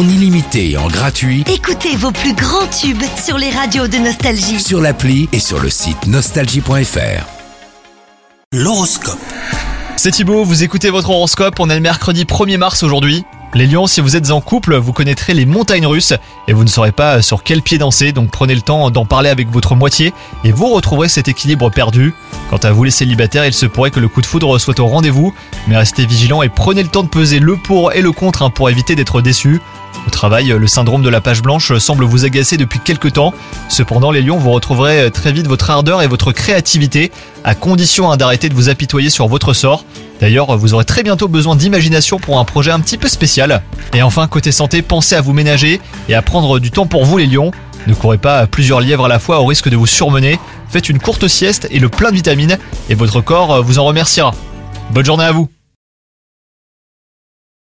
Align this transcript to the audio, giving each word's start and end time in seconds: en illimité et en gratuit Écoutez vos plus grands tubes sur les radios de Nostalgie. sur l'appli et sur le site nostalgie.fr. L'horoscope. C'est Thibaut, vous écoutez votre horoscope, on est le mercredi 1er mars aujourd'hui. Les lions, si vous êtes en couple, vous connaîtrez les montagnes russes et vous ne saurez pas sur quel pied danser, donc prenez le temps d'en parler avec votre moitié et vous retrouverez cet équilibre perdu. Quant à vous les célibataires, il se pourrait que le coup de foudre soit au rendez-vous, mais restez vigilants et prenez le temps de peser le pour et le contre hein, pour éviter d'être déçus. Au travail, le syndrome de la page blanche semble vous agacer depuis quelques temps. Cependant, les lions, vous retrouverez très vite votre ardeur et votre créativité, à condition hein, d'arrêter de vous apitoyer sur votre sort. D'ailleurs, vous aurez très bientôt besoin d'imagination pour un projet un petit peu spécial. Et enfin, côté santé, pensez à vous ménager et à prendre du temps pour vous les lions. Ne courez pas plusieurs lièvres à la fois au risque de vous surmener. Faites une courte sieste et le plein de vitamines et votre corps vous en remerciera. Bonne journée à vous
en 0.00 0.08
illimité 0.08 0.70
et 0.70 0.76
en 0.78 0.88
gratuit 0.88 1.44
Écoutez 1.52 1.94
vos 1.94 2.10
plus 2.10 2.32
grands 2.32 2.66
tubes 2.68 3.02
sur 3.22 3.36
les 3.36 3.50
radios 3.50 3.86
de 3.86 3.98
Nostalgie. 3.98 4.58
sur 4.58 4.80
l'appli 4.80 5.28
et 5.32 5.38
sur 5.38 5.60
le 5.60 5.68
site 5.68 6.06
nostalgie.fr. 6.06 7.26
L'horoscope. 8.54 9.18
C'est 9.96 10.12
Thibaut, 10.12 10.44
vous 10.44 10.62
écoutez 10.62 10.88
votre 10.88 11.10
horoscope, 11.10 11.60
on 11.60 11.68
est 11.68 11.74
le 11.74 11.82
mercredi 11.82 12.24
1er 12.24 12.56
mars 12.56 12.82
aujourd'hui. 12.82 13.24
Les 13.52 13.66
lions, 13.66 13.88
si 13.88 14.00
vous 14.00 14.16
êtes 14.16 14.30
en 14.30 14.40
couple, 14.40 14.76
vous 14.76 14.92
connaîtrez 14.92 15.34
les 15.34 15.44
montagnes 15.44 15.86
russes 15.86 16.14
et 16.48 16.52
vous 16.52 16.62
ne 16.64 16.68
saurez 16.68 16.92
pas 16.92 17.20
sur 17.20 17.42
quel 17.42 17.60
pied 17.60 17.76
danser, 17.76 18.12
donc 18.12 18.30
prenez 18.30 18.54
le 18.54 18.62
temps 18.62 18.90
d'en 18.90 19.04
parler 19.04 19.28
avec 19.28 19.50
votre 19.50 19.74
moitié 19.74 20.14
et 20.44 20.52
vous 20.52 20.72
retrouverez 20.72 21.08
cet 21.08 21.28
équilibre 21.28 21.68
perdu. 21.68 22.14
Quant 22.48 22.58
à 22.58 22.70
vous 22.70 22.84
les 22.84 22.90
célibataires, 22.92 23.44
il 23.44 23.52
se 23.52 23.66
pourrait 23.66 23.90
que 23.90 24.00
le 24.00 24.08
coup 24.08 24.22
de 24.22 24.26
foudre 24.26 24.58
soit 24.58 24.78
au 24.78 24.86
rendez-vous, 24.86 25.34
mais 25.66 25.76
restez 25.76 26.06
vigilants 26.06 26.42
et 26.42 26.48
prenez 26.48 26.82
le 26.82 26.88
temps 26.88 27.02
de 27.02 27.08
peser 27.08 27.40
le 27.40 27.56
pour 27.56 27.92
et 27.92 28.00
le 28.00 28.12
contre 28.12 28.42
hein, 28.42 28.50
pour 28.50 28.70
éviter 28.70 28.94
d'être 28.94 29.20
déçus. 29.20 29.60
Au 30.06 30.10
travail, 30.10 30.48
le 30.48 30.66
syndrome 30.66 31.02
de 31.02 31.08
la 31.08 31.20
page 31.20 31.42
blanche 31.42 31.76
semble 31.78 32.04
vous 32.04 32.24
agacer 32.24 32.56
depuis 32.56 32.78
quelques 32.78 33.12
temps. 33.14 33.32
Cependant, 33.68 34.10
les 34.10 34.22
lions, 34.22 34.38
vous 34.38 34.50
retrouverez 34.50 35.10
très 35.10 35.32
vite 35.32 35.46
votre 35.46 35.70
ardeur 35.70 36.02
et 36.02 36.06
votre 36.06 36.32
créativité, 36.32 37.12
à 37.44 37.54
condition 37.54 38.10
hein, 38.10 38.16
d'arrêter 38.16 38.48
de 38.48 38.54
vous 38.54 38.68
apitoyer 38.68 39.10
sur 39.10 39.28
votre 39.28 39.52
sort. 39.52 39.84
D'ailleurs, 40.20 40.56
vous 40.56 40.74
aurez 40.74 40.84
très 40.84 41.02
bientôt 41.02 41.28
besoin 41.28 41.56
d'imagination 41.56 42.18
pour 42.18 42.38
un 42.38 42.44
projet 42.44 42.70
un 42.70 42.80
petit 42.80 42.98
peu 42.98 43.08
spécial. 43.08 43.62
Et 43.94 44.02
enfin, 44.02 44.26
côté 44.26 44.52
santé, 44.52 44.82
pensez 44.82 45.14
à 45.14 45.20
vous 45.20 45.32
ménager 45.32 45.80
et 46.08 46.14
à 46.14 46.22
prendre 46.22 46.58
du 46.58 46.70
temps 46.70 46.86
pour 46.86 47.04
vous 47.04 47.16
les 47.16 47.26
lions. 47.26 47.50
Ne 47.86 47.94
courez 47.94 48.18
pas 48.18 48.46
plusieurs 48.46 48.80
lièvres 48.80 49.06
à 49.06 49.08
la 49.08 49.18
fois 49.18 49.40
au 49.40 49.46
risque 49.46 49.68
de 49.68 49.76
vous 49.76 49.86
surmener. 49.86 50.38
Faites 50.68 50.88
une 50.88 50.98
courte 50.98 51.28
sieste 51.28 51.66
et 51.70 51.78
le 51.78 51.88
plein 51.88 52.10
de 52.10 52.16
vitamines 52.16 52.58
et 52.88 52.94
votre 52.94 53.20
corps 53.20 53.62
vous 53.62 53.78
en 53.78 53.84
remerciera. 53.84 54.34
Bonne 54.90 55.06
journée 55.06 55.24
à 55.24 55.32
vous 55.32 55.48